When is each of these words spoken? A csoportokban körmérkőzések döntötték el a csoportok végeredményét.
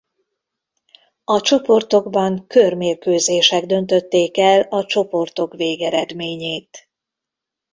A 1.23 1.41
csoportokban 1.41 2.47
körmérkőzések 2.47 3.65
döntötték 3.65 4.37
el 4.37 4.61
a 4.61 4.85
csoportok 4.85 5.53
végeredményét. 5.53 6.89